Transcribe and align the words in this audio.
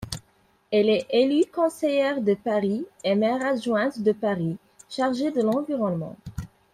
Elle 0.71 0.89
est 0.89 1.05
élue 1.11 1.45
conseillère 1.53 2.21
de 2.23 2.33
Paris 2.33 2.87
et 3.03 3.13
maire-adjointe 3.13 3.99
de 4.01 4.11
Paris, 4.13 4.57
chargée 4.89 5.29
de 5.29 5.43
l'environnement. 5.43 6.15